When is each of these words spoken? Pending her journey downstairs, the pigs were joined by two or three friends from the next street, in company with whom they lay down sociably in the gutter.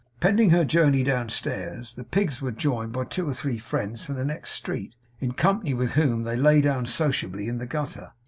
Pending 0.19 0.49
her 0.49 0.65
journey 0.65 1.03
downstairs, 1.03 1.93
the 1.93 2.03
pigs 2.03 2.41
were 2.41 2.49
joined 2.51 2.91
by 2.91 3.03
two 3.03 3.29
or 3.29 3.35
three 3.35 3.59
friends 3.59 4.03
from 4.03 4.15
the 4.15 4.25
next 4.25 4.49
street, 4.53 4.95
in 5.19 5.33
company 5.33 5.75
with 5.75 5.93
whom 5.93 6.23
they 6.23 6.35
lay 6.35 6.59
down 6.59 6.87
sociably 6.87 7.47
in 7.47 7.59
the 7.59 7.67
gutter. 7.67 8.11